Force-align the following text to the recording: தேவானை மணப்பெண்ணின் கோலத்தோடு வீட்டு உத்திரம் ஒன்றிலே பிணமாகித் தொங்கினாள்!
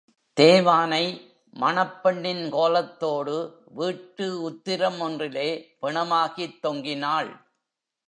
தேவானை 0.37 1.03
மணப்பெண்ணின் 1.53 2.49
கோலத்தோடு 2.49 3.37
வீட்டு 3.71 4.27
உத்திரம் 4.41 4.99
ஒன்றிலே 4.99 5.49
பிணமாகித் 5.81 6.59
தொங்கினாள்! 6.65 7.31